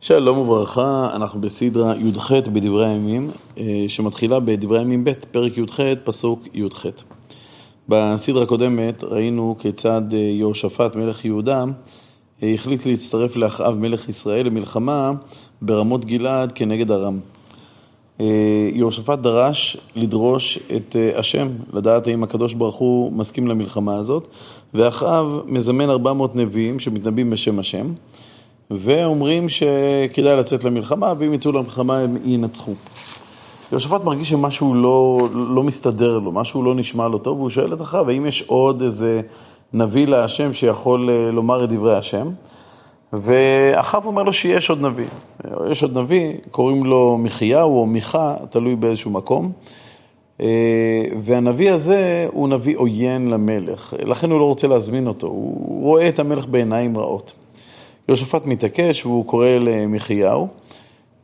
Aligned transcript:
שלום 0.00 0.38
וברכה, 0.38 1.08
אנחנו 1.14 1.40
בסדרה 1.40 1.94
י"ח 1.96 2.32
בדברי 2.32 2.88
הימים, 2.88 3.30
אה, 3.58 3.84
שמתחילה 3.88 4.40
בדברי 4.40 4.78
הימים 4.78 5.04
ב', 5.04 5.12
פרק 5.30 5.58
י"ח, 5.58 5.80
פסוק 6.04 6.42
י"ח. 6.54 6.86
בסדרה 7.88 8.42
הקודמת 8.42 9.04
ראינו 9.04 9.56
כיצד 9.58 10.02
אה, 10.12 10.18
יהושפט, 10.18 10.96
מלך 10.96 11.24
יהודה, 11.24 11.64
אה, 12.42 12.54
החליט 12.54 12.86
להצטרף 12.86 13.36
לאחאב 13.36 13.74
מלך 13.74 14.08
ישראל 14.08 14.46
למלחמה 14.46 15.12
ברמות 15.62 16.04
גלעד 16.04 16.52
כנגד 16.52 16.90
ארם. 16.90 17.18
יהושפט 18.72 19.18
דרש 19.18 19.76
לדרוש 19.96 20.58
את 20.76 20.96
השם, 21.16 21.48
לדעת 21.72 22.06
האם 22.06 22.22
הקדוש 22.22 22.54
ברוך 22.54 22.76
הוא 22.76 23.12
מסכים 23.12 23.48
למלחמה 23.48 23.96
הזאת, 23.96 24.28
ואחאב 24.74 25.26
מזמן 25.46 25.90
400 25.90 26.36
נביאים 26.36 26.80
שמתנבאים 26.80 27.30
בשם 27.30 27.58
השם. 27.58 27.92
ואומרים 28.70 29.48
שכדאי 29.48 30.36
לצאת 30.36 30.64
למלחמה, 30.64 31.12
ואם 31.18 31.34
יצאו 31.34 31.52
למלחמה 31.52 31.98
הם 31.98 32.16
ינצחו. 32.24 32.72
יהושפט 33.72 34.04
מרגיש 34.04 34.30
שמשהו 34.30 34.74
לא, 34.74 35.28
לא 35.32 35.62
מסתדר 35.62 36.18
לו, 36.18 36.32
משהו 36.32 36.62
לא 36.62 36.74
נשמע 36.74 37.08
לו 37.08 37.18
טוב, 37.18 37.38
והוא 37.38 37.50
שואל 37.50 37.72
את 37.72 37.82
אחאב, 37.82 38.08
האם 38.08 38.26
יש 38.26 38.42
עוד 38.46 38.82
איזה 38.82 39.20
נביא 39.72 40.06
להשם 40.06 40.52
שיכול 40.52 41.10
אה, 41.10 41.30
לומר 41.30 41.64
את 41.64 41.68
דברי 41.68 41.96
השם? 41.96 42.28
ואחאב 43.12 44.06
אומר 44.06 44.22
לו 44.22 44.32
שיש 44.32 44.70
עוד 44.70 44.80
נביא. 44.82 45.06
יש 45.70 45.82
עוד 45.82 45.98
נביא, 45.98 46.32
קוראים 46.50 46.86
לו 46.86 47.18
מחיהו 47.18 47.80
או 47.80 47.86
מיכה, 47.86 48.34
תלוי 48.50 48.76
באיזשהו 48.76 49.10
מקום. 49.10 49.52
אה, 50.40 51.04
והנביא 51.22 51.70
הזה 51.70 52.28
הוא 52.32 52.48
נביא 52.48 52.76
עוין 52.76 53.30
למלך, 53.30 53.94
לכן 54.04 54.30
הוא 54.30 54.38
לא 54.38 54.44
רוצה 54.44 54.66
להזמין 54.66 55.06
אותו, 55.06 55.26
הוא 55.26 55.82
רואה 55.82 56.08
את 56.08 56.18
המלך 56.18 56.46
בעיניים 56.46 56.98
רעות. 56.98 57.32
יהושפט 58.08 58.46
מתעקש 58.46 59.06
והוא 59.06 59.26
קורא 59.26 59.48
למחיהו, 59.48 60.48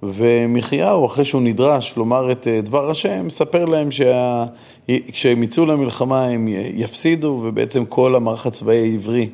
ומחיהו, 0.03 1.07
אחרי 1.07 1.25
שהוא 1.25 1.43
נדרש 1.43 1.97
לומר 1.97 2.33
את 2.33 2.49
אה, 2.49 2.61
דבר 2.61 2.91
השם, 2.91 3.27
מספר 3.27 3.65
להם 3.65 3.89
שכשהם 3.91 5.43
יצאו 5.43 5.67
למלחמה 5.67 6.25
הם 6.25 6.49
יפסידו, 6.75 7.43
ובעצם 7.45 7.85
כל 7.85 8.15
המערך 8.15 8.47
הצבאי 8.47 8.91
העברי 8.91 9.29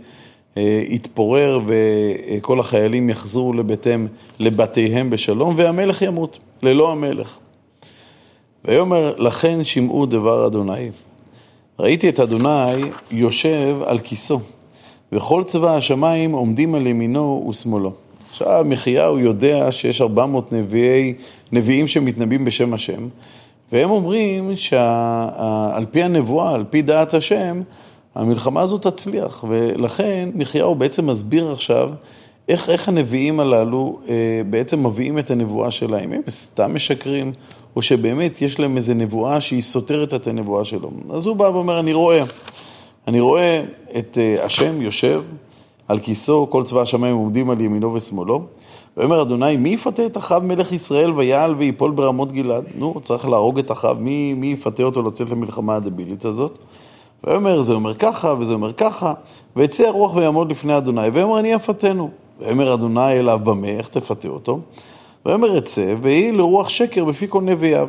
אה, 0.56 0.82
יתפורר, 0.88 1.60
וכל 1.66 2.60
החיילים 2.60 3.10
יחזרו 3.10 3.52
לביתם, 3.52 4.06
לבתיהם 4.38 5.10
בשלום, 5.10 5.54
והמלך 5.56 6.02
ימות, 6.02 6.38
ללא 6.62 6.92
המלך. 6.92 7.38
ויאמר 8.64 9.14
לכן 9.18 9.64
שמעו 9.64 10.06
דבר 10.06 10.46
אדוני. 10.46 10.90
ראיתי 11.78 12.08
את 12.08 12.20
אדוני 12.20 12.90
יושב 13.10 13.76
על 13.84 13.98
כיסו. 13.98 14.40
וכל 15.12 15.42
צבא 15.46 15.76
השמיים 15.76 16.32
עומדים 16.32 16.74
על 16.74 16.86
ימינו 16.86 17.46
ושמאלו. 17.50 17.92
עכשיו 18.30 18.64
מחיהו 18.68 19.18
יודע 19.18 19.72
שיש 19.72 20.00
400 20.00 20.52
נביאי, 20.52 21.14
נביאים 21.52 21.88
שמתנבאים 21.88 22.44
בשם 22.44 22.74
השם, 22.74 23.08
והם 23.72 23.90
אומרים 23.90 24.56
שעל 24.56 25.86
פי 25.90 26.02
הנבואה, 26.02 26.54
על 26.54 26.64
פי 26.70 26.82
דעת 26.82 27.14
השם, 27.14 27.62
המלחמה 28.14 28.60
הזאת 28.60 28.86
תצליח, 28.86 29.44
ולכן 29.48 30.28
מחיהו 30.34 30.74
בעצם 30.74 31.06
מסביר 31.06 31.52
עכשיו 31.52 31.90
איך, 32.48 32.70
איך 32.70 32.88
הנביאים 32.88 33.40
הללו 33.40 34.00
אה, 34.08 34.14
בעצם 34.50 34.86
מביאים 34.86 35.18
את 35.18 35.30
הנבואה 35.30 35.70
שלהם. 35.70 36.12
הם 36.12 36.20
סתם 36.28 36.74
משקרים, 36.74 37.32
או 37.76 37.82
שבאמת 37.82 38.42
יש 38.42 38.60
להם 38.60 38.76
איזו 38.76 38.94
נבואה 38.94 39.40
שהיא 39.40 39.62
סותרת 39.62 40.14
את 40.14 40.26
הנבואה 40.26 40.64
שלו. 40.64 40.90
אז 41.10 41.26
הוא 41.26 41.36
בא 41.36 41.44
ואומר, 41.44 41.80
אני 41.80 41.92
רואה. 41.92 42.24
אני 43.08 43.20
רואה 43.20 43.64
את 43.98 44.18
אה, 44.20 44.44
השם 44.44 44.82
יושב 44.82 45.22
על 45.88 45.98
כיסו, 45.98 46.46
כל 46.50 46.62
צבא 46.62 46.80
השמיים 46.80 47.16
עומדים 47.16 47.50
על 47.50 47.60
ימינו 47.60 47.94
ושמאלו. 47.94 48.42
ואומר 48.96 49.22
אדוני, 49.22 49.56
מי 49.56 49.68
יפתה 49.68 50.06
את 50.06 50.16
אחאב 50.16 50.44
מלך 50.44 50.72
ישראל 50.72 51.12
ויעל 51.12 51.54
ויפול 51.54 51.90
ברמות 51.90 52.32
גלעד? 52.32 52.64
נו, 52.74 53.00
צריך 53.02 53.28
להרוג 53.28 53.58
את 53.58 53.70
אחאב, 53.70 54.00
מי, 54.00 54.34
מי 54.34 54.46
יפתה 54.46 54.82
אותו 54.82 55.02
לצאת 55.02 55.30
למלחמה 55.30 55.76
הדבילית 55.76 56.24
הזאת? 56.24 56.58
ואומר, 57.24 57.62
זה 57.62 57.72
אומר 57.72 57.94
ככה 57.94 58.34
וזה 58.38 58.52
אומר 58.52 58.72
ככה, 58.72 59.12
ויצא 59.56 59.86
הרוח 59.86 60.16
ויעמוד 60.16 60.50
לפני 60.50 60.76
אדוני, 60.76 61.08
ואומר, 61.12 61.38
אני 61.38 61.56
אפתנו. 61.56 62.10
ואומר 62.40 62.74
אדוני 62.74 63.12
אליו 63.12 63.40
במה, 63.44 63.68
איך 63.68 63.88
תפתה 63.88 64.28
אותו? 64.28 64.60
ואומר, 65.26 65.58
אצא, 65.58 65.94
ויהי 66.00 66.32
לרוח 66.32 66.68
שקר 66.68 67.04
בפי 67.04 67.26
כל 67.28 67.42
נביאיו. 67.42 67.88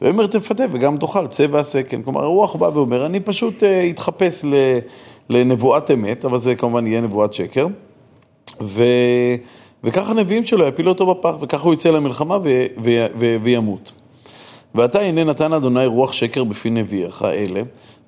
ואומר 0.00 0.26
תפתה 0.26 0.64
וגם 0.72 0.96
תאכל, 0.96 1.26
צא 1.26 1.46
והסקן. 1.50 2.02
כלומר, 2.02 2.22
הרוח 2.22 2.56
בא 2.56 2.70
ואומר, 2.74 3.06
אני 3.06 3.20
פשוט 3.20 3.62
uh, 3.62 3.66
אתחפש 3.90 4.44
לנבואת 5.30 5.90
אמת, 5.90 6.24
אבל 6.24 6.38
זה 6.38 6.54
כמובן 6.54 6.86
יהיה 6.86 7.00
נבואת 7.00 7.34
שקר. 7.34 7.66
ו... 8.60 8.82
וככה 9.84 10.10
הנביאים 10.10 10.44
שלו 10.44 10.66
יפילו 10.66 10.92
אותו 10.92 11.06
בפח, 11.06 11.34
וככה 11.40 11.62
הוא 11.62 11.74
יצא 11.74 11.90
למלחמה 11.90 12.36
ו... 12.36 12.66
ו... 12.84 13.06
ו... 13.18 13.36
וימות. 13.42 13.92
ועתה 14.74 15.00
הנה 15.00 15.24
נתן 15.24 15.52
אדוני 15.52 15.86
רוח 15.86 16.12
שקר 16.12 16.44
בפי 16.44 16.70
נביאיך 16.70 17.22
אלה, 17.22 17.62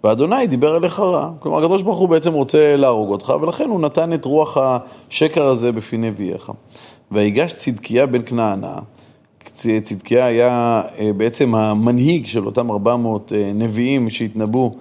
ואדוני 0.05 0.47
דיבר 0.47 0.77
אליך 0.77 1.01
רע. 1.01 1.31
כלומר, 1.39 1.59
הקדוש 1.59 1.83
ברוך 1.83 1.99
הוא 1.99 2.09
בעצם 2.09 2.33
רוצה 2.33 2.77
להרוג 2.77 3.11
אותך, 3.11 3.33
ולכן 3.41 3.69
הוא 3.69 3.81
נתן 3.81 4.13
את 4.13 4.25
רוח 4.25 4.57
השקר 4.61 5.47
הזה 5.47 5.73
בפי 5.73 5.97
נביאיך. 5.97 6.53
ויגש 7.13 7.53
צדקיה 7.53 8.07
בן 8.07 8.23
כנענה, 8.27 8.79
צדקיה 9.83 10.27
היה 10.27 10.83
אה, 10.99 11.11
בעצם 11.17 11.55
המנהיג 11.55 12.27
של 12.27 12.47
אותם 12.47 12.71
400 12.71 13.33
אה, 13.33 13.51
נביאים 13.55 14.11
שהתנבאו 14.11 14.73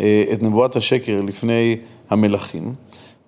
אה, 0.00 0.24
את 0.32 0.42
נבואת 0.42 0.76
השקר 0.76 1.20
לפני 1.20 1.76
המלכים. 2.10 2.74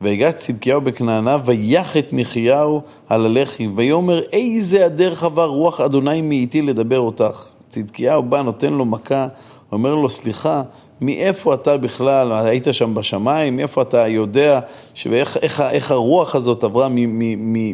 ויגש 0.01 0.33
צדקיהו 0.33 0.81
בכנענה, 0.81 1.37
ויח 1.45 1.97
את 1.97 2.13
מחיהו 2.13 2.81
על 3.09 3.27
הלחי, 3.27 3.69
ויאמר 3.77 4.23
איזה 4.33 4.87
הדרך 4.87 5.25
עבר 5.25 5.47
רוח 5.47 5.81
אדוני 5.81 6.23
מאיתי 6.23 6.63
לדבר 6.63 7.01
אותך. 7.01 7.45
צדקיהו 7.71 8.23
בא, 8.23 8.43
נותן 8.43 8.73
לו 8.73 8.85
מכה, 8.85 9.27
אומר 9.73 9.95
לו, 9.95 10.11
סליחה, 10.11 10.63
מאיפה 11.01 11.55
אתה 11.55 11.77
בכלל, 11.77 12.33
היית 12.33 12.67
שם 12.73 12.95
בשמיים, 12.95 13.57
מאיפה 13.57 13.83
אתה 13.83 14.09
יודע, 14.09 14.61
ואיך 15.07 15.37
איך, 15.37 15.61
איך 15.61 15.91
הרוח 15.91 16.35
הזאת 16.35 16.65
עברה 16.65 16.89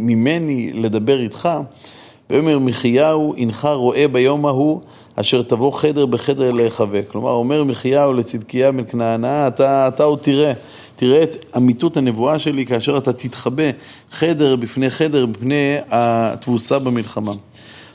ממני 0.01 0.71
לדבר 0.75 1.21
איתך? 1.21 1.49
ויאמר 2.31 2.59
מחיהו, 2.59 3.35
הנך 3.39 3.65
רואה 3.65 4.09
ביום 4.09 4.47
ההוא, 4.47 4.81
אשר 5.15 5.43
תבוא 5.43 5.73
חדר 5.73 6.07
בחדר 6.07 6.51
להיחווה. 6.51 7.03
כלומר, 7.03 7.31
אומר 7.31 7.65
מחיהו 7.65 8.13
לצדקיה 8.13 8.73
בן 8.73 8.85
כנענה, 8.85 9.49
אתה, 9.49 9.89
אתה 9.89 10.05
עוד 10.05 10.19
תראה, 10.19 10.53
תראה 10.97 11.23
את 11.23 11.45
אמיתות 11.57 11.97
הנבואה 11.97 12.39
שלי 12.39 12.67
כאשר 12.67 12.99
אתה 12.99 13.13
תתחבא 13.13 13.71
חדר 14.13 14.57
בפני 14.57 14.91
חדר, 14.91 15.27
בפני 15.27 15.77
התבוסה 15.91 16.79
במלחמה. 16.79 17.33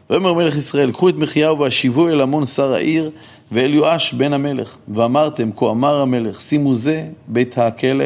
ויאמר 0.10 0.34
מלך 0.34 0.56
ישראל, 0.56 0.92
קחו 0.92 1.10
את 1.10 1.16
מחיהו 1.16 1.60
והשיבו 1.60 2.08
אל 2.08 2.22
עמון 2.22 2.46
שר 2.46 2.74
העיר 2.74 3.12
ואל 3.52 3.74
יואש 3.74 4.14
בן 4.14 4.34
המלך. 4.34 4.78
ואמרתם, 4.88 5.50
כה 5.56 5.70
אמר 5.70 6.02
המלך, 6.02 6.42
שימו 6.42 6.76
זה 6.76 7.06
בית 7.28 7.58
הכלא, 7.58 8.06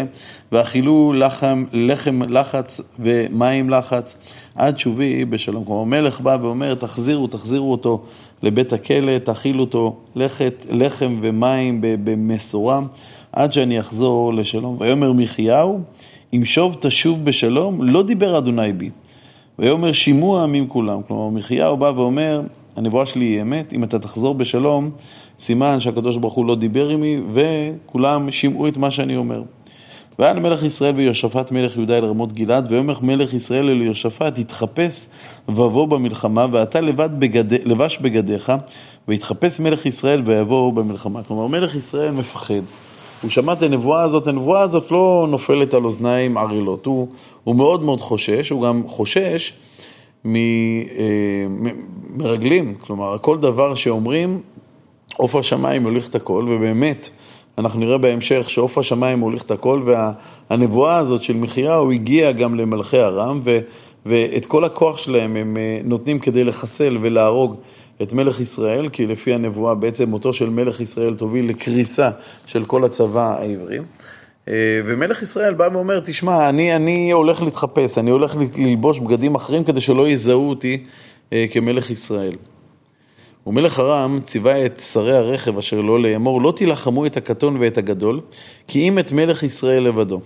ואכילו 0.51 1.13
לחם, 1.15 1.63
לחם 1.73 2.21
לחץ 2.29 2.81
ומים 2.99 3.69
לחץ, 3.69 4.15
עד 4.57 4.77
שובי 4.77 5.25
בשלום. 5.25 5.65
כלומר, 5.65 5.81
המלך 5.81 6.21
בא 6.21 6.37
ואומר, 6.41 6.75
תחזירו, 6.75 7.27
תחזירו 7.27 7.71
אותו 7.71 8.01
לבית 8.43 8.73
הכלא, 8.73 9.17
תאכילו 9.17 9.61
אותו 9.61 9.95
לחת, 10.15 10.65
לחם 10.69 11.17
ומים 11.21 11.79
במשורה, 11.81 12.79
עד 13.31 13.53
שאני 13.53 13.79
אחזור 13.79 14.33
לשלום. 14.33 14.77
ויאמר 14.79 15.13
מחיהו, 15.13 15.79
אם 16.33 16.45
שוב 16.45 16.77
תשוב 16.79 17.25
בשלום, 17.25 17.83
לא 17.83 18.03
דיבר 18.03 18.37
אדוני 18.37 18.73
בי. 18.73 18.89
ויאמר 19.59 19.91
שימוע 19.91 20.43
עמים 20.43 20.67
כולם. 20.67 21.01
כלומר, 21.07 21.29
מחיהו 21.29 21.77
בא 21.77 21.91
ואומר, 21.95 22.41
הנבואה 22.75 23.05
שלי 23.05 23.25
היא 23.25 23.41
אמת, 23.41 23.73
אם 23.73 23.83
אתה 23.83 23.99
תחזור 23.99 24.35
בשלום, 24.35 24.89
סימן 25.39 25.79
שהקדוש 25.79 26.17
ברוך 26.17 26.33
הוא 26.33 26.45
לא 26.45 26.55
דיבר 26.55 26.89
עמי, 26.89 27.21
וכולם 27.33 28.31
שמעו 28.31 28.67
את 28.67 28.77
מה 28.77 28.91
שאני 28.91 29.15
אומר. 29.15 29.41
והיה 30.19 30.33
למלך 30.33 30.63
ישראל 30.63 30.95
ויהושפט 30.95 31.51
מלך 31.51 31.75
יהודה 31.75 31.97
אל 31.97 32.05
רמות 32.05 32.33
גלעד, 32.33 32.71
ויאמר 32.71 32.95
מלך 33.01 33.33
ישראל 33.33 33.69
אל 33.69 33.81
יהושפט, 33.81 34.37
התחפש 34.37 35.07
ובוא 35.49 35.87
במלחמה, 35.87 36.45
ואתה 36.51 36.81
לבד 36.81 37.09
בגד... 37.19 37.53
לבש 37.53 37.97
בגדיך, 37.97 38.51
ויתחפש 39.07 39.59
מלך 39.59 39.85
ישראל 39.85 40.21
ויבוא 40.25 40.73
במלחמה. 40.73 41.23
כלומר, 41.23 41.47
מלך 41.47 41.75
ישראל 41.75 42.11
מפחד. 42.11 42.61
הוא 43.21 43.31
שמע 43.31 43.53
את 43.53 43.61
הנבואה 43.61 44.03
הזאת, 44.03 44.27
הנבואה 44.27 44.61
הזאת 44.61 44.91
לא 44.91 45.27
נופלת 45.29 45.73
על 45.73 45.85
אוזניים 45.85 46.37
ערלות, 46.37 46.85
הוא, 46.85 47.07
הוא 47.43 47.55
מאוד 47.55 47.83
מאוד 47.83 48.01
חושש, 48.01 48.49
הוא 48.49 48.63
גם 48.63 48.83
חושש 48.87 49.53
ממרגלים, 50.25 51.07
אה, 52.67 52.73
כלומר, 52.79 53.17
כל 53.21 53.37
דבר 53.37 53.75
שאומרים, 53.75 54.41
עוף 55.17 55.35
השמיים 55.35 55.85
יוליך 55.85 56.09
את 56.09 56.15
הכל, 56.15 56.47
ובאמת, 56.49 57.09
אנחנו 57.57 57.79
נראה 57.79 57.97
בהמשך 57.97 58.49
שעוף 58.49 58.77
השמיים 58.77 59.19
מוליך 59.19 59.43
את 59.43 59.51
הכל, 59.51 59.81
והנבואה 60.49 60.97
הזאת 60.97 61.23
של 61.23 61.33
מחיהו 61.33 61.91
הגיעה 61.91 62.31
גם 62.31 62.55
למלכי 62.55 62.99
ארם, 62.99 63.39
ו, 63.43 63.59
ואת 64.05 64.45
כל 64.45 64.63
הכוח 64.63 64.97
שלהם 64.97 65.35
הם 65.35 65.57
אה, 65.57 65.79
נותנים 65.83 66.19
כדי 66.19 66.43
לחסל 66.43 66.97
ולהרוג 67.01 67.55
את 68.01 68.13
מלך 68.13 68.39
ישראל, 68.39 68.89
כי 68.89 69.05
לפי 69.05 69.33
הנבואה 69.33 69.75
בעצם 69.75 70.09
מותו 70.09 70.33
של 70.33 70.49
מלך 70.49 70.81
ישראל 70.81 71.13
תוביל 71.13 71.49
לקריסה 71.49 72.09
של 72.45 72.65
כל 72.65 72.83
הצבא 72.83 73.39
העברי. 73.39 73.77
אה, 74.47 74.81
ומלך 74.85 75.21
ישראל 75.21 75.53
בא 75.53 75.67
ואומר, 75.73 75.99
תשמע, 75.99 76.49
אני, 76.49 76.75
אני 76.75 77.11
הולך 77.11 77.41
להתחפש, 77.41 77.97
אני 77.97 78.11
הולך 78.11 78.35
ללבוש 78.57 78.99
בגדים 78.99 79.35
אחרים 79.35 79.63
כדי 79.63 79.81
שלא 79.81 80.07
יזהו 80.07 80.49
אותי 80.49 80.83
אה, 81.33 81.45
כמלך 81.51 81.91
ישראל. 81.91 82.33
ומלך 83.47 83.79
ארם 83.79 84.19
ציווה 84.23 84.65
את 84.65 84.81
שרי 84.91 85.17
הרכב 85.17 85.57
אשר 85.57 85.81
לא 85.81 86.01
לאמור, 86.01 86.41
לא 86.41 86.51
תילחמו 86.51 87.05
את 87.05 87.17
הקטון 87.17 87.57
ואת 87.59 87.77
הגדול, 87.77 88.19
כי 88.67 88.87
אם 88.87 88.99
את 88.99 89.11
מלך 89.11 89.43
ישראל 89.43 89.83
לבדו. 89.83 90.21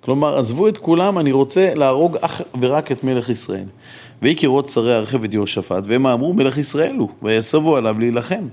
כלומר, 0.00 0.38
עזבו 0.38 0.68
את 0.68 0.78
כולם, 0.78 1.18
אני 1.18 1.32
רוצה 1.32 1.74
להרוג 1.74 2.16
אך 2.20 2.42
ורק 2.60 2.92
את 2.92 3.04
מלך 3.04 3.28
ישראל. 3.28 3.64
ויהי 4.22 4.36
כראות 4.36 4.68
שרי 4.68 4.94
הרכב 4.94 5.24
את 5.24 5.34
יהושפט, 5.34 5.84
והם 5.86 6.06
אמרו 6.06 6.32
מלך 6.32 6.58
ישראל 6.58 6.96
הוא, 6.98 7.08
ויסבו 7.22 7.76
עליו 7.76 7.98
להילחם. 7.98 8.48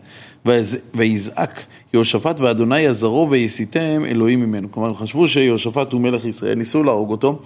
ויזעק 0.96 1.66
יהושפט 1.94 2.40
ואדוני 2.40 2.80
יזרו 2.80 3.28
ויסיתם 3.30 4.06
אלוהים 4.06 4.40
ממנו. 4.40 4.72
כלומר, 4.72 4.90
הם 4.90 4.96
חשבו 4.96 5.28
שיהושפט 5.28 5.94
הוא 5.94 6.02
מלך 6.02 6.26
ישראל, 6.26 6.56
ניסו 6.56 6.84
להרוג 6.84 7.12
אותו. 7.12 7.40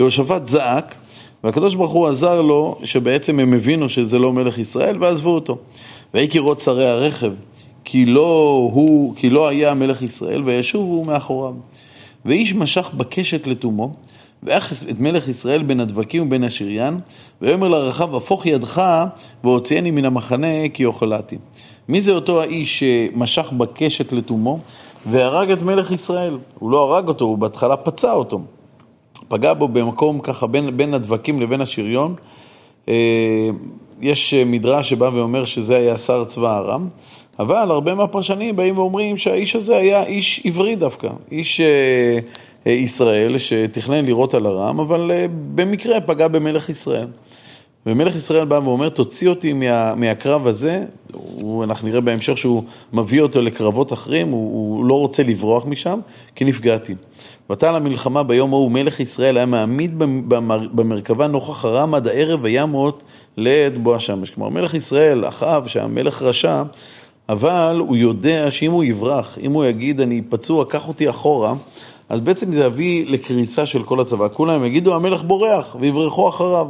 יהושפט 0.00 0.46
זעק, 0.46 0.94
והקדוש 1.44 1.74
ברוך 1.74 1.92
הוא 1.92 2.08
עזר 2.08 2.40
לו, 2.40 2.78
שבעצם 2.84 3.40
הם 3.40 3.54
הבינו 3.54 3.88
שזה 3.88 4.18
לא 4.18 4.32
מלך 4.32 4.58
ישראל, 4.58 4.96
ועזבו 5.00 5.30
אותו. 5.30 5.58
ויהי 6.14 6.28
כראות 6.28 6.60
שרי 6.60 6.88
הרכב, 6.88 7.32
כי 7.84 8.06
לא 8.06 8.70
הוא, 8.72 9.14
כי 9.16 9.30
לא 9.30 9.48
היה 9.48 9.74
מלך 9.74 10.02
ישראל, 10.02 10.42
וישובו 10.42 11.04
מאחוריו. 11.04 11.54
ואיש 12.24 12.54
משך 12.54 12.90
בקשת 12.96 13.46
לתומו, 13.46 13.92
ואך 14.42 14.72
את 14.90 15.00
מלך 15.00 15.28
ישראל 15.28 15.62
בין 15.62 15.80
הדבקים 15.80 16.22
ובין 16.26 16.44
השריין, 16.44 16.98
ויאמר 17.42 17.68
לרחב, 17.68 18.14
הפוך 18.14 18.46
ידך 18.46 18.82
והוציאני 19.44 19.90
מן 19.90 20.04
המחנה 20.04 20.68
כי 20.74 20.84
אוכלתי. 20.84 21.36
מי 21.88 22.00
זה 22.00 22.12
אותו 22.12 22.40
האיש 22.40 22.78
שמשך 22.78 23.52
בקשת 23.52 24.12
לתומו 24.12 24.58
והרג 25.06 25.50
את 25.50 25.62
מלך 25.62 25.90
ישראל? 25.90 26.38
הוא 26.58 26.70
לא 26.70 26.82
הרג 26.82 27.08
אותו, 27.08 27.24
הוא 27.24 27.38
בהתחלה 27.38 27.76
פצע 27.76 28.12
אותו. 28.12 28.40
פגע 29.28 29.54
בו 29.54 29.68
במקום 29.68 30.20
ככה 30.20 30.46
בין, 30.46 30.76
בין 30.76 30.94
הדבקים 30.94 31.40
לבין 31.40 31.60
השריון. 31.60 32.14
אה, 32.88 33.50
יש 34.00 34.34
מדרש 34.34 34.90
שבא 34.90 35.10
ואומר 35.14 35.44
שזה 35.44 35.76
היה 35.76 35.98
שר 35.98 36.24
צבא 36.24 36.58
ארם, 36.58 36.88
אבל 37.38 37.70
הרבה 37.70 37.94
מהפרשנים 37.94 38.56
באים 38.56 38.78
ואומרים 38.78 39.16
שהאיש 39.16 39.56
הזה 39.56 39.76
היה 39.76 40.04
איש 40.04 40.42
עברי 40.44 40.76
דווקא, 40.76 41.08
איש 41.32 41.60
אה, 41.60 42.18
אה, 42.66 42.72
ישראל 42.72 43.38
שתכנן 43.38 44.04
לירות 44.04 44.34
על 44.34 44.46
ארם, 44.46 44.80
אבל 44.80 45.10
במקרה 45.54 46.00
פגע 46.00 46.28
במלך 46.28 46.68
ישראל. 46.68 47.06
ומלך 47.86 48.16
ישראל 48.16 48.44
בא 48.44 48.60
ואומר, 48.64 48.88
תוציא 48.88 49.28
אותי 49.28 49.52
מה, 49.52 49.94
מהקרב 49.94 50.46
הזה, 50.46 50.84
הוא, 51.12 51.64
אנחנו 51.64 51.88
נראה 51.88 52.00
בהמשך 52.00 52.38
שהוא 52.38 52.62
מביא 52.92 53.20
אותו 53.20 53.42
לקרבות 53.42 53.92
אחרים, 53.92 54.28
הוא, 54.28 54.76
הוא 54.76 54.84
לא 54.84 54.94
רוצה 54.94 55.22
לברוח 55.22 55.66
משם, 55.66 56.00
כי 56.34 56.44
נפגעתי. 56.44 56.94
ותעל 57.50 57.76
המלחמה 57.76 58.22
ביום 58.22 58.52
ההוא 58.52 58.70
מלך 58.70 59.00
ישראל 59.00 59.36
היה 59.36 59.46
מעמיד 59.46 59.98
במרכבה 60.72 61.26
נוכח 61.26 61.64
הרם 61.64 61.94
עד 61.94 62.06
הערב 62.06 62.40
וימות 62.42 63.02
לעת 63.36 63.78
בוא 63.78 63.96
השמש. 63.96 64.30
כלומר, 64.30 64.50
מלך 64.50 64.74
ישראל, 64.74 65.28
אחאב, 65.28 65.66
שהמלך 65.66 66.22
רשע, 66.22 66.62
אבל 67.28 67.76
הוא 67.78 67.96
יודע 67.96 68.50
שאם 68.50 68.70
הוא 68.70 68.84
יברח, 68.84 69.38
אם 69.42 69.52
הוא 69.52 69.64
יגיד, 69.64 70.00
אני 70.00 70.22
פצוע, 70.28 70.64
קח 70.64 70.88
אותי 70.88 71.10
אחורה, 71.10 71.54
אז 72.08 72.20
בעצם 72.20 72.52
זה 72.52 72.64
יביא 72.64 73.04
לקריסה 73.08 73.66
של 73.66 73.82
כל 73.82 74.00
הצבא. 74.00 74.28
כולם 74.32 74.64
יגידו, 74.64 74.94
המלך 74.94 75.22
בורח, 75.22 75.76
ויברחו 75.80 76.28
אחריו. 76.28 76.66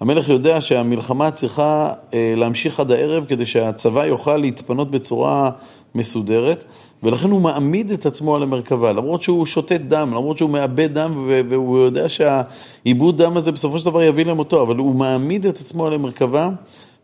המלך 0.00 0.28
יודע 0.28 0.60
שהמלחמה 0.60 1.30
צריכה 1.30 1.92
אה, 2.14 2.32
להמשיך 2.36 2.80
עד 2.80 2.92
הערב 2.92 3.24
כדי 3.24 3.46
שהצבא 3.46 4.06
יוכל 4.06 4.36
להתפנות 4.36 4.90
בצורה 4.90 5.50
מסודרת, 5.94 6.64
ולכן 7.02 7.30
הוא 7.30 7.40
מעמיד 7.40 7.90
את 7.90 8.06
עצמו 8.06 8.36
על 8.36 8.42
המרכבה, 8.42 8.92
למרות 8.92 9.22
שהוא 9.22 9.46
שותת 9.46 9.80
דם, 9.80 10.08
למרות 10.10 10.38
שהוא 10.38 10.50
מאבד 10.50 10.94
דם, 10.94 11.28
והוא 11.48 11.78
יודע 11.78 12.08
שהעיבוד 12.08 13.22
דם 13.22 13.36
הזה 13.36 13.52
בסופו 13.52 13.78
של 13.78 13.86
דבר 13.86 14.02
יביא 14.02 14.24
למותו, 14.24 14.62
אבל 14.62 14.76
הוא 14.76 14.94
מעמיד 14.94 15.46
את 15.46 15.56
עצמו 15.60 15.86
על 15.86 15.92
המרכבה 15.92 16.50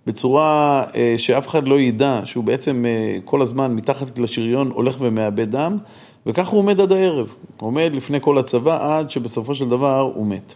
בצורה 0.06 0.84
אה, 0.94 1.14
שאף 1.16 1.48
אחד 1.48 1.68
לא 1.68 1.80
ידע 1.80 2.20
שהוא 2.24 2.44
בעצם 2.44 2.84
אה, 2.88 3.18
כל 3.24 3.42
הזמן 3.42 3.74
מתחת 3.74 4.18
לשריון 4.18 4.70
הולך 4.70 4.96
ומאבד 5.00 5.50
דם, 5.50 5.78
וכך 6.26 6.48
הוא 6.48 6.58
עומד 6.58 6.80
עד 6.80 6.92
הערב, 6.92 7.34
עומד 7.56 7.90
לפני 7.94 8.18
כל 8.20 8.38
הצבא 8.38 8.98
עד 8.98 9.10
שבסופו 9.10 9.54
של 9.54 9.68
דבר 9.68 10.00
הוא 10.14 10.26
מת. 10.26 10.54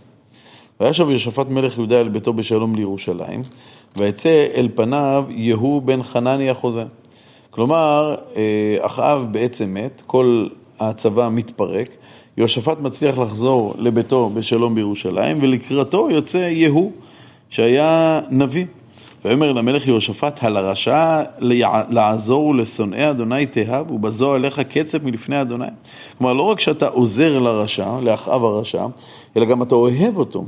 וישב 0.81 1.11
ישפט 1.11 1.49
מלך 1.51 1.77
יהודה 1.79 2.01
אל 2.01 2.09
ביתו 2.09 2.33
בשלום 2.33 2.75
לירושלים, 2.75 3.43
ויצא 3.97 4.47
אל 4.55 4.69
פניו 4.75 5.25
יהוא 5.29 5.83
בן 5.83 6.03
חנני 6.03 6.51
החוזה. 6.51 6.85
כלומר, 7.51 8.15
אה, 8.37 8.77
אחאב 8.81 9.27
בעצם 9.31 9.75
מת, 9.75 10.03
כל 10.07 10.47
הצבא 10.81 11.29
מתפרק, 11.33 11.89
יהושפט 12.37 12.81
מצליח 12.81 13.19
לחזור 13.19 13.75
לביתו 13.79 14.31
בשלום 14.35 14.75
בירושלים, 14.75 15.39
ולקראתו 15.43 16.11
יוצא 16.11 16.39
יהוא, 16.39 16.93
שהיה 17.51 18.21
נביא. 18.31 18.67
ויאמר 19.25 19.53
למלך 19.53 19.87
יהושפט, 19.87 20.45
על 20.45 20.57
הרשע 20.57 21.23
לעזור 21.91 22.55
לשונאי 22.55 23.11
אדוני 23.11 23.47
תאהב, 23.47 23.91
ובזו 23.91 24.35
עליך 24.35 24.61
קצף 24.61 24.99
מלפני 25.03 25.41
אדוני. 25.41 25.67
כלומר, 26.19 26.33
לא 26.33 26.43
רק 26.43 26.61
שאתה 26.61 26.89
עוזר 26.89 27.39
לרשע, 27.39 28.01
לאחאב 28.03 28.45
הרשע, 28.45 28.87
אלא 29.37 29.45
גם 29.45 29.63
אתה 29.63 29.75
אוהב 29.75 30.17
אותו. 30.17 30.45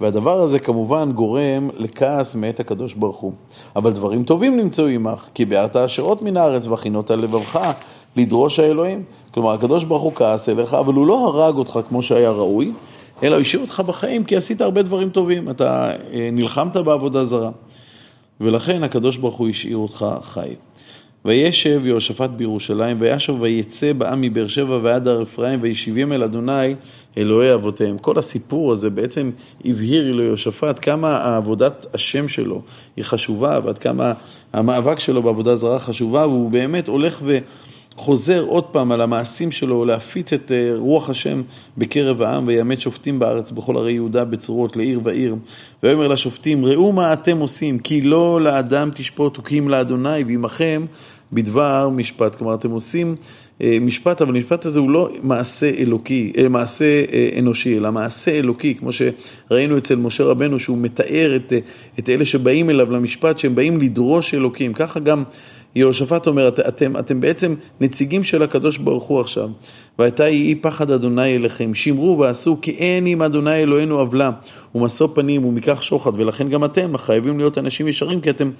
והדבר 0.00 0.40
הזה 0.40 0.58
כמובן 0.58 1.12
גורם 1.12 1.68
לכעס 1.76 2.34
מאת 2.34 2.60
הקדוש 2.60 2.94
ברוך 2.94 3.16
הוא. 3.16 3.32
אבל 3.76 3.92
דברים 3.92 4.24
טובים 4.24 4.56
נמצאו 4.56 4.86
עמך, 4.86 5.26
כי 5.34 5.44
ביארת 5.44 5.76
השרות 5.76 6.22
מן 6.22 6.36
הארץ 6.36 6.66
והכינות 6.66 7.10
על 7.10 7.18
לבבך 7.18 7.72
לדרוש 8.16 8.58
האלוהים. 8.58 9.02
כלומר, 9.34 9.52
הקדוש 9.52 9.84
ברוך 9.84 10.02
הוא 10.02 10.12
כעס 10.14 10.48
אליך, 10.48 10.74
אבל 10.74 10.94
הוא 10.94 11.06
לא 11.06 11.26
הרג 11.26 11.56
אותך 11.56 11.78
כמו 11.88 12.02
שהיה 12.02 12.30
ראוי, 12.30 12.72
אלא 13.22 13.40
השאיר 13.40 13.62
אותך 13.62 13.82
בחיים 13.86 14.24
כי 14.24 14.36
עשית 14.36 14.60
הרבה 14.60 14.82
דברים 14.82 15.10
טובים. 15.10 15.50
אתה 15.50 15.90
אה, 15.90 16.28
נלחמת 16.32 16.76
בעבודה 16.76 17.24
זרה. 17.24 17.50
ולכן 18.40 18.82
הקדוש 18.82 19.16
ברוך 19.16 19.36
הוא 19.36 19.48
השאיר 19.48 19.76
אותך 19.76 20.06
חי. 20.22 20.54
וישב 21.24 21.80
יהושפט 21.84 22.30
בירושלים, 22.30 22.96
וישב 23.00 23.40
ויצא 23.40 23.92
בעם 23.92 24.20
מבאר 24.20 24.48
שבע 24.48 24.78
ועד 24.82 25.08
הר 25.08 25.22
אפרים, 25.22 25.58
וישיבים 25.62 26.12
אל 26.12 26.22
אדוני 26.22 26.74
אלוהי 27.16 27.54
אבותיהם. 27.54 27.98
כל 27.98 28.18
הסיפור 28.18 28.72
הזה 28.72 28.90
בעצם 28.90 29.30
הבהיר 29.64 30.12
ליהושפט 30.12 30.78
כמה 30.82 31.36
עבודת 31.36 31.86
השם 31.94 32.28
שלו 32.28 32.62
היא 32.96 33.04
חשובה, 33.04 33.58
ועד 33.64 33.78
כמה 33.78 34.12
המאבק 34.52 34.98
שלו 34.98 35.22
בעבודה 35.22 35.56
זרה 35.56 35.78
חשובה, 35.78 36.26
והוא 36.26 36.50
באמת 36.50 36.88
הולך 36.88 37.20
ו... 37.24 37.38
חוזר 37.96 38.44
עוד 38.48 38.64
פעם 38.64 38.92
על 38.92 39.00
המעשים 39.00 39.52
שלו 39.52 39.84
להפיץ 39.84 40.32
את 40.32 40.52
אה, 40.52 40.72
רוח 40.76 41.10
השם 41.10 41.42
בקרב 41.78 42.22
העם 42.22 42.46
ויעמד 42.46 42.80
שופטים 42.80 43.18
בארץ 43.18 43.50
בכל 43.50 43.76
ערי 43.76 43.92
יהודה 43.92 44.24
בצורות 44.24 44.76
לעיר 44.76 45.00
ועיר 45.04 45.36
ויאמר 45.82 46.08
לשופטים 46.08 46.64
ראו 46.64 46.92
מה 46.92 47.12
אתם 47.12 47.38
עושים 47.38 47.78
כי 47.78 48.00
לא 48.00 48.40
לאדם 48.40 48.90
תשפוט 48.94 49.46
כי 49.46 49.58
אם 49.58 49.68
לאדוני 49.68 50.24
ועמכם 50.24 50.86
בדבר 51.34 51.88
משפט. 51.88 52.34
כלומר, 52.34 52.54
אתם 52.54 52.70
עושים 52.70 53.14
אה, 53.60 53.78
משפט, 53.80 54.22
אבל 54.22 54.36
המשפט 54.36 54.64
הזה 54.64 54.80
הוא 54.80 54.90
לא 54.90 55.10
מעשה 55.22 55.70
אלוקי, 55.78 56.32
אה, 56.38 56.48
מעשה 56.48 57.02
אנושי, 57.38 57.78
אלא 57.78 57.92
מעשה 57.92 58.30
אלוקי, 58.30 58.74
כמו 58.74 58.90
שראינו 58.92 59.78
אצל 59.78 59.96
משה 59.96 60.24
רבנו, 60.24 60.58
שהוא 60.58 60.78
מתאר 60.78 61.36
את, 61.36 61.52
את 61.98 62.08
אלה 62.08 62.24
שבאים 62.24 62.70
אליו 62.70 62.90
למשפט, 62.90 63.38
שהם 63.38 63.54
באים 63.54 63.80
לדרוש 63.80 64.34
אלוקים. 64.34 64.72
ככה 64.72 65.00
גם 65.00 65.22
יהושפט 65.76 66.26
אומר, 66.26 66.48
את, 66.48 66.60
אתם, 66.60 66.96
אתם 66.96 67.20
בעצם 67.20 67.54
נציגים 67.80 68.24
של 68.24 68.42
הקדוש 68.42 68.78
ברוך 68.78 69.04
הוא 69.04 69.20
עכשיו. 69.20 69.48
והייתה 69.98 70.28
יהי 70.28 70.54
פחד 70.54 70.90
אדוני 70.90 71.36
אליכם, 71.36 71.74
שמרו 71.74 72.18
ועשו 72.18 72.58
כי 72.62 72.70
אין 72.70 73.06
עם 73.06 73.22
אדוני 73.22 73.62
אלוהינו 73.62 73.98
עוולה, 73.98 74.30
ומשוא 74.74 75.08
פנים 75.14 75.44
ומיקח 75.44 75.82
שוחד, 75.82 76.12
ולכן 76.14 76.48
גם 76.48 76.64
אתם 76.64 76.98
חייבים 76.98 77.38
להיות 77.38 77.58
אנשים 77.58 77.88
ישרים, 77.88 78.20
כי 78.20 78.30
אתם 78.30 78.50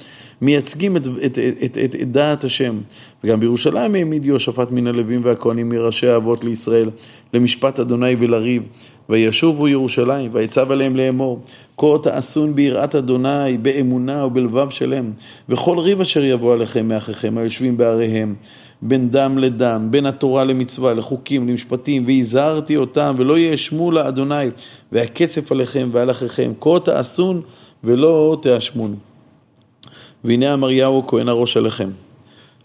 מייצגים 0.40 0.97
את, 0.97 1.06
את, 1.06 1.38
את, 1.64 1.78
את, 1.85 1.94
את 2.02 2.12
דעת 2.12 2.44
השם. 2.44 2.78
וגם 3.25 3.40
בירושלים 3.40 3.94
העמיד 3.94 4.25
יהושפט 4.25 4.71
מן 4.71 4.87
הלווים 4.87 5.21
והכהנים 5.25 5.68
מראשי 5.68 6.06
האבות 6.06 6.44
לישראל, 6.44 6.90
למשפט 7.35 7.80
אדוני 7.80 8.16
ולריב. 8.18 8.62
וישובו 9.08 9.68
ירושלים, 9.68 10.30
ויצב 10.32 10.70
עליהם 10.70 10.96
לאמור, 10.96 11.40
כה 11.78 11.87
תעשון 12.02 12.54
ביראת 12.54 12.94
אדוני, 12.94 13.58
באמונה 13.62 14.25
ובלבב 14.25 14.70
שלם, 14.70 15.12
וכל 15.49 15.78
ריב 15.78 16.00
אשר 16.00 16.25
יבוא 16.25 16.52
עליכם 16.52 16.88
מאחיכם 16.88 17.38
היושבים 17.38 17.76
בעריהם, 17.76 18.34
בין 18.82 19.11
דם 19.11 19.38
לדם, 19.38 19.88
בין 19.90 20.06
התורה 20.06 20.44
למצווה, 20.44 20.94
לחוקים, 20.94 21.49
למשפטים, 21.49 22.04
והזהרתי 22.06 22.76
אותם, 22.76 23.14
ולא 23.18 23.38
יאשמו 23.38 23.90
לאדוני, 23.90 24.46
והקצף 24.92 25.52
עליכם 25.52 25.88
ועל 25.92 26.11
אחיכם, 26.11 26.52
כה 26.61 26.78
תעשון 26.84 27.40
ולא 27.84 28.38
תאשמון. 28.42 28.96
והנה 30.25 30.54
אמריהו 30.54 31.06
כהן 31.06 31.28
הראש 31.28 31.56
עליכם. 31.56 31.90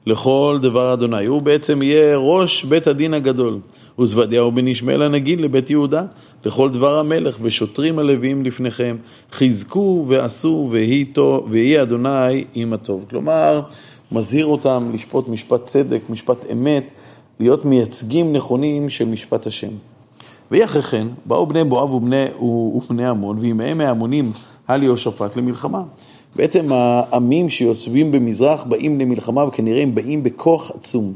לכל 0.05 0.59
דבר 0.61 0.93
אדוני. 0.93 1.25
הוא 1.25 1.41
בעצם 1.41 1.81
יהיה 1.81 2.17
ראש 2.17 2.63
בית 2.63 2.87
הדין 2.87 3.13
הגדול. 3.13 3.59
וזבדיהו 3.99 4.51
בן 4.51 4.67
ישמעאל 4.67 5.01
הנגיד 5.01 5.41
לבית 5.41 5.69
יהודה, 5.69 6.03
לכל 6.45 6.69
דבר 6.69 6.99
המלך, 6.99 7.37
ושוטרים 7.41 7.99
הלוויים 7.99 8.45
לפניכם, 8.45 8.97
חזקו 9.31 10.05
ועשו, 10.07 10.71
ויהי 11.49 11.81
אדוני 11.81 12.43
עם 12.55 12.73
הטוב. 12.73 13.05
כלומר, 13.09 13.61
מזהיר 14.11 14.45
אותם 14.45 14.91
לשפוט 14.93 15.27
משפט 15.27 15.63
צדק, 15.63 16.01
משפט 16.09 16.45
אמת, 16.51 16.91
להיות 17.39 17.65
מייצגים 17.65 18.33
נכונים 18.33 18.89
של 18.89 19.05
משפט 19.05 19.47
השם. 19.47 19.71
ואחרי 20.51 20.81
כן 20.81 21.07
באו 21.25 21.47
בני 21.47 21.63
מואב 21.63 21.93
ובני, 21.93 23.05
עמון, 23.07 23.39
ועמהם 23.39 23.77
מהעמונים 23.77 24.31
על 24.67 24.83
יהושפט 24.83 25.37
למלחמה. 25.37 25.81
בעצם 26.35 26.71
העמים 26.71 27.49
שיושבים 27.49 28.11
במזרח 28.11 28.63
באים 28.63 28.99
למלחמה, 28.99 29.45
וכנראה 29.45 29.83
הם 29.83 29.95
באים 29.95 30.23
בכוח 30.23 30.71
עצום. 30.71 31.13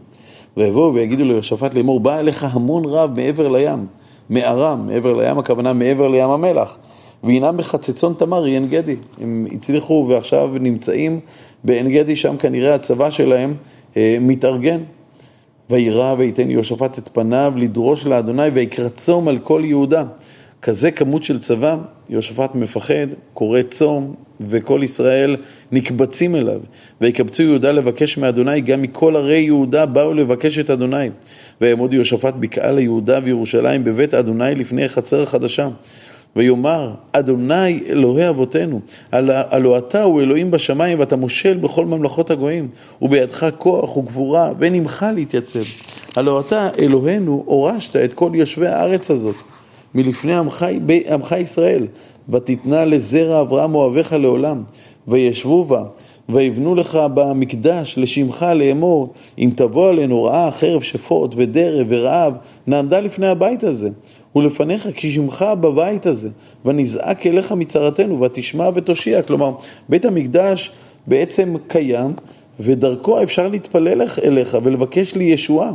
ויבואו 0.57 0.93
ויגידו 0.93 1.23
ליהושפט 1.23 1.73
לאמור, 1.73 1.99
בא 1.99 2.19
אליך 2.19 2.45
המון 2.51 2.85
רב 2.85 3.19
מעבר 3.19 3.47
לים, 3.47 3.85
מארם, 4.29 4.87
מעבר 4.87 5.13
לים 5.13 5.39
הכוונה 5.39 5.73
מעבר 5.73 6.07
לים 6.07 6.29
המלח. 6.29 6.77
והנם 7.23 7.57
בחצצון 7.57 8.13
תמר 8.17 8.43
עין 8.43 8.67
גדי. 8.67 8.95
הם 9.21 9.47
הצליחו 9.51 10.05
ועכשיו 10.09 10.51
נמצאים 10.59 11.19
בעין 11.63 11.91
גדי, 11.91 12.15
שם 12.15 12.37
כנראה 12.37 12.75
הצבא 12.75 13.09
שלהם 13.09 13.53
אה, 13.97 14.17
מתארגן. 14.21 14.81
וירא 15.69 16.15
ויתן 16.17 16.51
יהושפט 16.51 16.97
את 16.97 17.09
פניו 17.13 17.53
לדרוש 17.55 18.07
לאדוני 18.07 18.47
ויקרצום 18.47 19.27
על 19.27 19.39
כל 19.39 19.61
יהודה. 19.65 20.03
כזה 20.61 20.91
כמות 20.91 21.23
של 21.23 21.39
צבא, 21.39 21.77
יהושפט 22.09 22.55
מפחד, 22.55 23.07
קורא 23.33 23.61
צום, 23.61 24.13
וכל 24.49 24.81
ישראל 24.83 25.35
נקבצים 25.71 26.35
אליו. 26.35 26.59
ויקבצו 27.01 27.43
יהודה 27.43 27.71
לבקש 27.71 28.17
מאדוני, 28.17 28.61
גם 28.61 28.81
מכל 28.81 29.15
ערי 29.15 29.37
יהודה 29.37 29.85
באו 29.85 30.13
לבקש 30.13 30.59
את 30.59 30.69
אדוני. 30.69 31.09
ויעמוד 31.61 31.93
יהושפט 31.93 32.33
בקעה 32.39 32.71
ליהודה 32.71 33.19
וירושלים 33.23 33.83
בבית 33.83 34.13
אדוני 34.13 34.55
לפני 34.55 34.89
חצר 34.89 35.25
חדשה. 35.25 35.67
ויאמר, 36.35 36.93
אדוני 37.11 37.79
אלוהי 37.89 38.29
אבותינו, 38.29 38.79
הלא 39.11 39.77
אתה 39.77 40.03
הוא 40.03 40.21
אלוהים 40.21 40.51
בשמיים 40.51 40.99
ואתה 40.99 41.15
מושל 41.15 41.57
בכל 41.57 41.85
ממלכות 41.85 42.31
הגויים, 42.31 42.67
ובידך 43.01 43.45
כוח 43.57 43.97
וגבורה, 43.97 44.51
עמך 44.73 45.05
להתייצב. 45.15 45.59
הלא 46.15 46.39
אתה 46.39 46.69
אלוהינו 46.79 47.43
הורשת 47.45 47.95
את 47.95 48.13
כל 48.13 48.31
יושבי 48.33 48.67
הארץ 48.67 49.11
הזאת, 49.11 49.35
מלפני 49.95 50.35
עמך, 50.35 50.65
עמך 51.07 51.35
ישראל, 51.39 51.87
ותתנה 52.29 52.85
לזרע 52.85 53.41
אברהם 53.41 53.75
אוהביך 53.75 54.13
לעולם, 54.13 54.63
וישבו 55.07 55.63
בה. 55.63 55.83
ויבנו 56.29 56.75
לך 56.75 56.99
במקדש 57.13 57.97
לשמך 57.97 58.45
לאמור, 58.55 59.13
אם 59.39 59.49
תבוא 59.55 59.89
עלינו 59.89 60.23
רעה, 60.23 60.51
חרב 60.51 60.81
שפוט 60.81 61.33
ודרב 61.35 61.87
ורעב, 61.89 62.33
נעמדה 62.67 62.99
לפני 62.99 63.27
הבית 63.27 63.63
הזה. 63.63 63.89
ולפניך 64.35 64.87
כי 64.95 65.11
שמך 65.11 65.45
בבית 65.61 66.05
הזה, 66.05 66.29
ונזעק 66.65 67.27
אליך 67.27 67.51
מצרתנו, 67.51 68.21
ותשמע 68.21 68.69
ותושיע. 68.75 69.21
כלומר, 69.21 69.51
בית 69.89 70.05
המקדש 70.05 70.71
בעצם 71.07 71.55
קיים, 71.67 72.13
ודרכו 72.59 73.23
אפשר 73.23 73.47
להתפלל 73.47 74.01
אליך 74.23 74.57
ולבקש 74.63 75.15
לי 75.15 75.23
ישועה. 75.23 75.71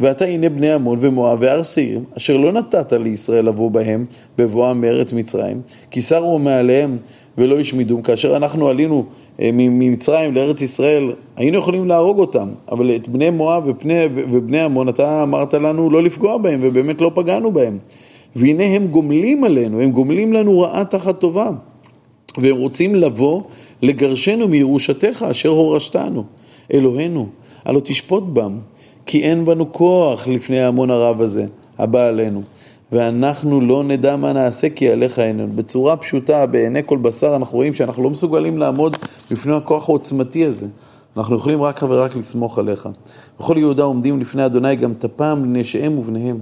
ועתה 0.00 0.24
הנה 0.24 0.48
בני 0.48 0.72
עמון 0.72 0.98
ומואב 1.00 1.38
והר 1.40 1.62
שעיר, 1.62 2.00
אשר 2.16 2.36
לא 2.36 2.52
נתת 2.52 2.92
לישראל 2.92 3.44
לבוא 3.44 3.70
בהם 3.70 4.04
בבואם 4.38 4.80
מארץ 4.80 5.12
מצרים, 5.12 5.60
כי 5.90 6.02
שרו 6.02 6.38
מעליהם 6.38 6.98
ולא 7.38 7.60
השמידום. 7.60 8.02
כאשר 8.02 8.36
אנחנו 8.36 8.68
עלינו 8.68 9.04
אה, 9.40 9.50
ממצרים 9.52 10.34
לארץ 10.34 10.60
ישראל, 10.60 11.12
היינו 11.36 11.58
יכולים 11.58 11.88
להרוג 11.88 12.18
אותם, 12.18 12.48
אבל 12.72 12.96
את 12.96 13.08
בני 13.08 13.30
מואב 13.30 13.62
ובני, 13.66 14.04
ובני 14.14 14.60
עמון 14.60 14.88
אתה 14.88 15.22
אמרת 15.22 15.54
לנו 15.54 15.90
לא 15.90 16.02
לפגוע 16.02 16.38
בהם, 16.38 16.60
ובאמת 16.62 17.00
לא 17.00 17.10
פגענו 17.14 17.52
בהם. 17.52 17.78
והנה 18.36 18.64
הם 18.64 18.86
גומלים 18.86 19.44
עלינו, 19.44 19.80
הם 19.80 19.90
גומלים 19.90 20.32
לנו 20.32 20.60
רעה 20.60 20.84
תחת 20.84 21.20
טובה. 21.20 21.50
והם 22.38 22.56
רוצים 22.56 22.94
לבוא 22.94 23.42
לגרשנו 23.82 24.48
מירושתך 24.48 25.24
אשר 25.30 25.48
הורשתנו. 25.48 26.24
אלוהינו, 26.72 27.26
הלא 27.64 27.80
תשפוט 27.80 28.24
בם, 28.32 28.58
כי 29.06 29.22
אין 29.22 29.44
בנו 29.44 29.72
כוח 29.72 30.26
לפני 30.26 30.60
ההמון 30.60 30.90
הרב 30.90 31.20
הזה, 31.20 31.46
הבא 31.78 32.06
עלינו. 32.06 32.42
ואנחנו 32.92 33.60
לא 33.60 33.84
נדע 33.84 34.16
מה 34.16 34.32
נעשה 34.32 34.68
כי 34.70 34.90
עליך 34.90 35.18
עינינו. 35.18 35.52
בצורה 35.54 35.96
פשוטה, 35.96 36.46
בעיני 36.46 36.80
כל 36.86 36.98
בשר, 36.98 37.36
אנחנו 37.36 37.56
רואים 37.56 37.74
שאנחנו 37.74 38.02
לא 38.02 38.10
מסוגלים 38.10 38.58
לעמוד 38.58 38.96
בפני 39.30 39.54
הכוח 39.54 39.88
העוצמתי 39.88 40.46
הזה. 40.46 40.66
אנחנו 41.16 41.36
יכולים 41.36 41.62
רק 41.62 41.82
ורק 41.82 42.16
לסמוך 42.16 42.58
עליך. 42.58 42.88
וכל 43.40 43.54
יהודה 43.58 43.82
עומדים 43.82 44.20
לפני 44.20 44.46
אדוני 44.46 44.76
גם 44.76 44.94
טפם 44.94 45.42
לנשיהם 45.44 45.98
ובניהם. 45.98 46.38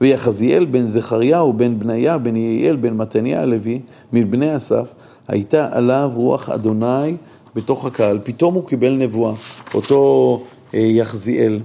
ויחזיאל 0.00 0.64
בן 0.64 0.86
זכריהו 0.86 1.52
בן 1.52 1.78
בניה 1.78 2.18
בן 2.18 2.36
יעיאל 2.36 2.76
בן 2.76 2.96
מתניה 2.96 3.42
הלוי 3.42 3.80
מבני 4.12 4.56
אסף 4.56 4.94
הייתה 5.28 5.68
עליו 5.72 6.10
רוח 6.14 6.50
אדוני 6.50 7.16
בתוך 7.54 7.86
הקהל. 7.86 8.18
פתאום 8.24 8.54
הוא 8.54 8.66
קיבל 8.66 8.92
נבואה, 8.92 9.32
אותו 9.74 10.42
אה, 10.74 10.78
יחזיאל. 10.80 11.60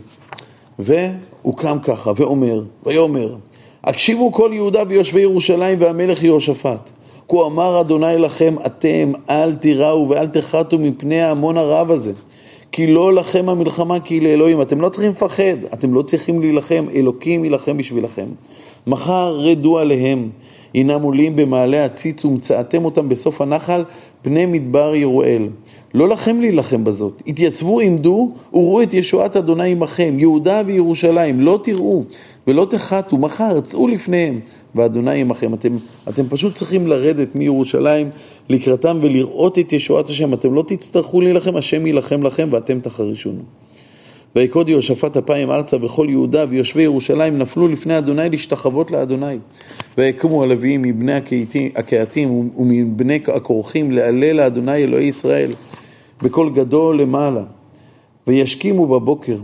והוא 0.79 1.57
קם 1.57 1.77
ככה 1.83 2.11
ואומר, 2.15 2.61
ויאמר 2.83 3.35
הקשיבו 3.83 4.31
כל 4.31 4.49
יהודה 4.53 4.83
ויושבי 4.87 5.21
ירושלים 5.21 5.81
והמלך 5.81 6.23
יהושפט. 6.23 6.89
כה 7.27 7.45
אמר 7.45 7.81
אדוני 7.81 8.17
לכם, 8.17 8.55
אתם 8.65 9.11
אל 9.29 9.55
תיראו 9.55 10.09
ואל 10.09 10.27
תחתו 10.27 10.79
מפני 10.79 11.21
ההמון 11.21 11.57
הרב 11.57 11.91
הזה. 11.91 12.11
כי 12.71 12.87
לא 12.87 13.13
לכם 13.13 13.49
המלחמה 13.49 13.99
כי 13.99 14.19
לאלוהים. 14.19 14.61
אתם 14.61 14.81
לא 14.81 14.89
צריכים 14.89 15.11
לפחד, 15.11 15.63
אתם 15.73 15.93
לא 15.93 16.01
צריכים 16.01 16.41
להילחם, 16.41 16.85
אלוקים 16.95 17.43
יילחם 17.43 17.77
בשבילכם. 17.77 18.25
מחר 18.87 19.37
רדו 19.39 19.79
עליהם, 19.79 20.29
הנם 20.75 21.01
עולים 21.01 21.35
במעלה 21.35 21.85
הציץ 21.85 22.25
ומצאתם 22.25 22.85
אותם 22.85 23.09
בסוף 23.09 23.41
הנחל, 23.41 23.83
פני 24.21 24.45
מדבר 24.45 24.95
ירואל. 24.95 25.47
לא 25.93 26.09
לכם 26.09 26.41
להילחם 26.41 26.83
בזאת. 26.83 27.21
התייצבו, 27.27 27.79
עמדו, 27.79 28.31
וראו 28.53 28.81
את 28.81 28.93
ישועת 28.93 29.37
אדוני 29.37 29.71
עמכם, 29.71 30.15
יהודה 30.17 30.61
וירושלים, 30.65 31.39
לא 31.39 31.59
תראו 31.63 32.03
ולא 32.47 32.67
תחתו, 32.69 33.17
מחר 33.17 33.61
צאו 33.61 33.87
לפניהם, 33.87 34.39
ואדוני 34.75 35.21
עמכם. 35.21 35.53
אתם, 35.53 35.77
אתם 36.09 36.23
פשוט 36.29 36.53
צריכים 36.53 36.87
לרדת 36.87 37.35
מירושלים 37.35 38.09
לקראתם 38.49 38.99
ולראות 39.01 39.59
את 39.59 39.73
ישועת 39.73 40.09
השם. 40.09 40.33
אתם 40.33 40.53
לא 40.53 40.63
תצטרכו 40.67 41.21
להילחם, 41.21 41.55
השם 41.55 41.85
יילחם 41.85 42.23
לכם 42.23 42.47
ואתם 42.51 42.79
תחרישונו. 42.79 43.41
ויקוד 44.35 44.69
יהושפט 44.69 45.17
אפיים 45.17 45.51
ארצה 45.51 45.77
וכל 45.81 46.07
יהודה 46.09 46.45
ויושבי 46.49 46.81
ירושלים 46.81 47.37
נפלו 47.37 47.67
לפני 47.67 47.97
אדוני 47.97 48.29
להשתחוות 48.29 48.91
לאדוני. 48.91 49.37
ויקמו 49.97 50.43
הלוויים 50.43 50.81
מבני 50.81 51.13
הקהתים 51.75 52.49
ומבני 52.57 53.19
הכורכים 53.27 53.91
להלל 53.91 54.35
לאדוני 54.35 54.83
אלוהי 54.83 55.05
ישראל 55.05 55.51
בקול 56.23 56.49
גדול 56.49 57.01
למעלה. 57.01 57.43
וישכימו 58.27 58.87
בבוקר 58.87 59.37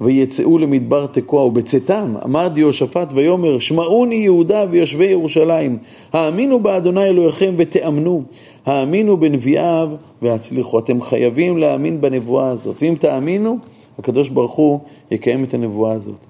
ויצאו 0.00 0.58
למדבר 0.58 1.06
תקוע 1.06 1.44
ובצאתם 1.44 2.14
אמר 2.24 2.48
יהושפט 2.56 3.12
ויאמר 3.14 3.58
שמעוני 3.58 4.14
יהודה 4.14 4.64
ויושבי 4.70 5.06
ירושלים 5.06 5.78
האמינו 6.12 6.60
באדוני 6.60 7.04
אלוהיכם 7.04 7.54
ותאמנו 7.58 8.22
האמינו 8.66 9.16
בנביאיו 9.16 9.88
והצליחו 10.22 10.78
אתם 10.78 11.02
חייבים 11.02 11.58
להאמין 11.58 12.00
בנבואה 12.00 12.48
הזאת 12.48 12.82
ואם 12.82 12.94
תאמינו 13.00 13.58
הקדוש 13.98 14.28
ברוך 14.28 14.52
הוא 14.52 14.80
יקיים 15.10 15.44
את 15.44 15.54
הנבואה 15.54 15.92
הזאת. 15.92 16.26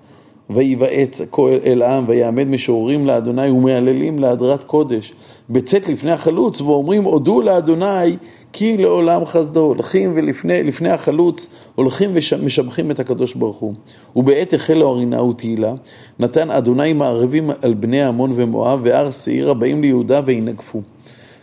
ויבעץ 0.50 1.20
אל 1.64 1.82
העם 1.82 2.04
ויעמד 2.08 2.46
משוררים 2.48 3.06
לאדוני 3.06 3.50
ומהללים 3.50 4.18
להדרת 4.18 4.64
קודש. 4.64 5.12
בצאת 5.50 5.88
לפני 5.88 6.12
החלוץ 6.12 6.60
ואומרים 6.60 7.04
הודו 7.04 7.40
לאדוני 7.40 8.16
כי 8.52 8.76
לעולם 8.76 9.24
חסדו. 9.24 9.60
הולכים 9.60 10.12
ולפני 10.14 10.90
החלוץ 10.90 11.48
הולכים 11.74 12.10
ומשבחים 12.32 12.90
את 12.90 13.00
הקדוש 13.00 13.34
ברוך 13.34 13.56
הוא. 13.56 13.74
ובעת 14.16 14.54
החלה 14.54 14.84
ארינה 14.84 15.22
ותהילה 15.22 15.74
נתן 16.18 16.50
אדוני 16.50 16.92
מערבים 16.92 17.50
על 17.62 17.74
בני 17.74 18.02
עמון 18.02 18.32
ומואב 18.34 18.80
והר 18.82 19.10
שעיר 19.10 19.50
הבאים 19.50 19.82
ליהודה 19.82 20.20
וינגפו. 20.24 20.80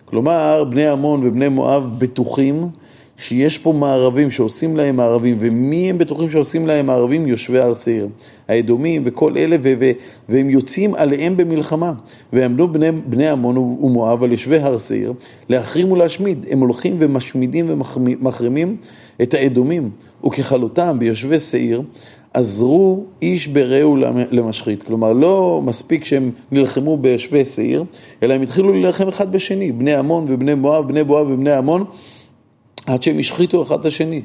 כלומר 0.05 0.63
בני 0.69 0.88
עמון 0.88 1.27
ובני 1.27 1.49
מואב 1.49 1.95
בטוחים 1.97 2.69
שיש 3.19 3.57
פה 3.57 3.73
מערבים 3.73 4.31
שעושים 4.31 4.77
להם 4.77 4.95
מערבים, 4.95 5.38
ומי 5.39 5.89
הם 5.89 5.97
בטוחים 5.97 6.31
שעושים 6.31 6.67
להם 6.67 6.85
מערבים? 6.85 7.27
יושבי 7.27 7.59
הר 7.59 7.73
שעיר, 7.73 8.07
האדומים 8.47 9.01
וכל 9.05 9.38
אלה, 9.38 9.55
ו- 9.63 9.73
ו- 9.79 9.91
והם 10.29 10.49
יוצאים 10.49 10.95
עליהם 10.95 11.38
במלחמה. 11.38 11.93
ועמדו 12.33 12.67
בני, 12.67 12.91
בני 12.91 13.27
עמון 13.27 13.57
ומואב 13.57 14.23
על 14.23 14.31
יושבי 14.31 14.57
הר 14.57 14.77
שעיר 14.77 15.13
להחרים 15.49 15.91
ולהשמיד. 15.91 16.45
הם 16.49 16.59
הולכים 16.59 16.95
ומשמידים 16.99 17.65
ומחרימים 17.69 18.77
את 19.21 19.33
האדומים, 19.33 19.89
וככלותם 20.25 20.95
ביושבי 20.99 21.39
שעיר, 21.39 21.81
עזרו 22.33 23.03
איש 23.21 23.47
ברעהו 23.47 23.97
למשחית. 24.31 24.83
כלומר, 24.83 25.13
לא 25.13 25.61
מספיק 25.65 26.05
שהם 26.05 26.31
נלחמו 26.51 26.97
ביושבי 26.97 27.45
שעיר, 27.45 27.83
אלא 28.23 28.33
הם 28.33 28.41
התחילו 28.41 28.71
להילחם 28.71 29.07
אחד 29.07 29.31
בשני, 29.31 29.71
בני 29.71 29.95
עמון 29.95 30.25
ובני 30.27 30.53
מואב, 30.53 30.88
בני 30.88 31.03
מואב 31.03 31.27
ובני 31.29 31.51
עמון. 31.51 31.85
עד 32.86 33.03
שהם 33.03 33.19
השחיתו 33.19 33.62
אחד 33.63 33.79
את 33.79 33.86
השני. 33.86 34.21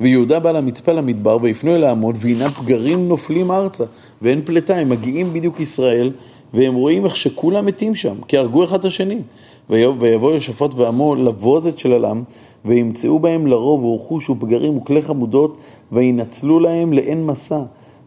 ויהודה 0.00 0.40
בא 0.40 0.52
למצפה 0.52 0.92
למדבר 0.92 1.38
ויפנו 1.42 1.74
אל 1.74 1.84
העמוד 1.84 2.16
והנה 2.18 2.50
פגרים 2.50 3.08
נופלים 3.08 3.50
ארצה 3.50 3.84
ואין 4.22 4.40
פלטה, 4.44 4.76
הם 4.76 4.88
מגיעים 4.88 5.32
בדיוק 5.32 5.60
ישראל 5.60 6.12
והם 6.54 6.74
רואים 6.74 7.04
איך 7.04 7.16
שכולם 7.16 7.66
מתים 7.66 7.94
שם, 7.94 8.14
כי 8.28 8.38
הרגו 8.38 8.64
אחד 8.64 8.78
את 8.78 8.84
השני. 8.84 9.18
ויבוא 9.70 10.32
יושפט 10.32 10.74
ועמו 10.74 11.14
לבוזת 11.14 11.78
של 11.78 11.92
הלם 11.92 12.22
וימצאו 12.64 13.18
בהם 13.18 13.46
לרוב 13.46 13.84
ורכוש 13.84 14.30
ופגרים 14.30 14.76
וכלי 14.76 15.02
חמודות 15.02 15.56
וינצלו 15.92 16.60
להם 16.60 16.92
לאין 16.92 17.26
מסע 17.26 17.60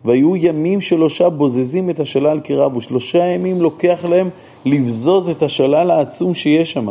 והיו 0.06 0.36
ימים 0.36 0.82
שלושה 0.82 1.29
בוזזים 1.29 1.89
את 1.89 2.00
השלל 2.00 2.39
כרב, 2.44 2.77
ושלושה 2.77 3.25
ימים 3.25 3.62
לוקח 3.62 4.06
להם 4.10 4.29
לבזוז 4.65 5.29
את 5.29 5.44
השלל 5.44 5.91
העצום 5.91 6.36
שיש 6.36 6.72
שם. 6.72 6.88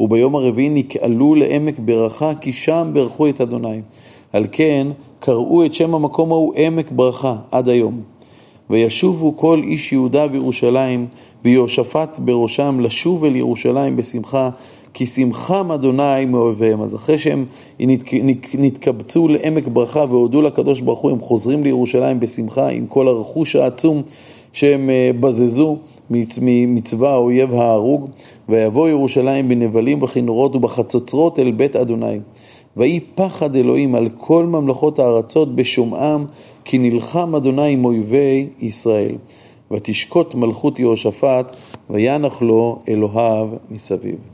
וביום 0.00 0.36
הרביעי 0.36 0.68
נקעלו 0.68 1.34
לעמק 1.34 1.78
ברכה, 1.78 2.34
כי 2.34 2.52
שם 2.52 2.90
ברכו 2.92 3.28
את 3.28 3.40
אדוני. 3.40 3.80
על 4.32 4.46
כן 4.52 4.86
קראו 5.20 5.64
את 5.64 5.74
שם 5.74 5.94
המקום 5.94 6.32
ההוא 6.32 6.54
עמק 6.56 6.90
ברכה 6.90 7.36
עד 7.50 7.68
היום. 7.68 8.00
וישובו 8.70 9.36
כל 9.36 9.60
איש 9.64 9.92
יהודה 9.92 10.26
וירושלים, 10.32 11.06
ויהושפט 11.44 12.18
בראשם 12.18 12.80
לשוב 12.80 13.24
אל 13.24 13.36
ירושלים 13.36 13.96
בשמחה, 13.96 14.50
כי 14.94 15.06
שמחם 15.06 15.70
אדוני 15.72 16.24
מאוהביהם. 16.26 16.82
אז 16.82 16.94
אחרי 16.94 17.18
שהם 17.18 17.44
נתקבצו 18.54 19.28
לעמק 19.28 19.68
ברכה 19.68 20.04
והודו 20.08 20.42
לקדוש 20.42 20.80
ברוך 20.80 20.98
הוא, 20.98 21.10
הם 21.10 21.20
חוזרים 21.20 21.64
לירושלים 21.64 22.20
בשמחה 22.20 22.68
עם 22.68 22.86
כל 22.86 23.08
הרכוש 23.08 23.56
העצום 23.56 24.02
שהם 24.52 24.90
אה, 24.90 25.10
בזזו 25.20 25.76
מצבא 26.10 27.08
האויב 27.08 27.54
ההרוג, 27.54 28.08
ויבוא 28.48 28.88
ירושלים 28.88 29.48
בנבלים, 29.48 30.00
בכינורות 30.00 30.56
ובחצוצרות 30.56 31.38
אל 31.38 31.50
בית 31.50 31.76
אדוני. 31.76 32.18
ויהי 32.76 33.00
פחד 33.14 33.56
אלוהים 33.56 33.94
על 33.94 34.08
כל 34.08 34.44
ממלכות 34.44 34.98
הארצות 34.98 35.54
בשומעם, 35.54 36.26
כי 36.64 36.78
נלחם 36.78 37.34
אדוני 37.34 37.72
עם 37.72 37.84
אויבי 37.84 38.46
ישראל. 38.60 39.16
ותשקוט 39.70 40.34
מלכות 40.34 40.78
יהושפט, 40.78 41.56
וינח 41.90 42.42
לו 42.42 42.78
אלוהיו 42.88 43.48
מסביב. 43.70 44.31